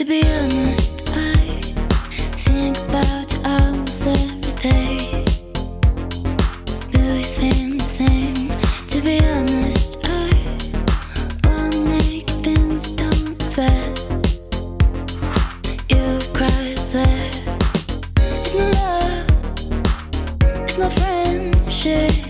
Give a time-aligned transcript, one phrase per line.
[0.00, 1.60] To be honest, I
[2.32, 5.26] think about hours every day.
[6.90, 8.48] Do we think the same?
[8.88, 10.30] To be honest, I
[11.44, 14.00] wanna make things don't sweat.
[15.90, 17.30] You cry, swear.
[18.16, 19.26] It's not love,
[20.64, 22.29] it's not friendship.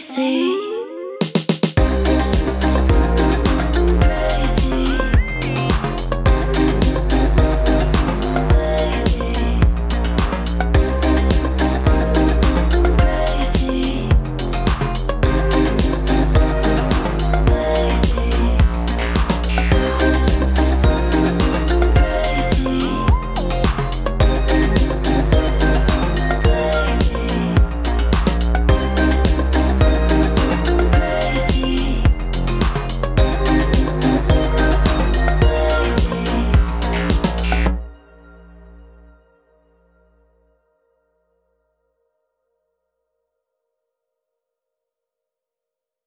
[0.00, 0.69] see